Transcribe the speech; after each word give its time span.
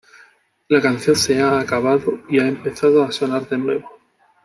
La 0.69 0.81
canción 0.81 1.15
se 1.15 1.39
ha 1.43 1.59
acabado... 1.59 2.21
y 2.27 2.39
ha 2.39 2.47
empezado 2.47 3.03
a 3.03 3.11
sonar 3.11 3.47
de 3.47 3.57
nuevo. 3.59 3.99